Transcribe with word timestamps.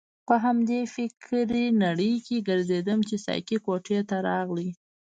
په 0.27 0.35
همدې 0.45 0.79
فکرې 0.95 1.65
نړۍ 1.83 2.13
کې 2.25 2.45
ګرځیدم 2.47 2.99
چې 3.09 3.15
ساقي 3.25 3.57
کوټې 3.65 3.99
ته 4.09 4.17
راغی. 4.27 4.69